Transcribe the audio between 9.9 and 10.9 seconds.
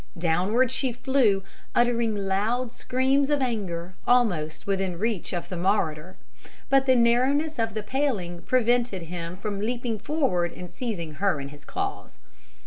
forward and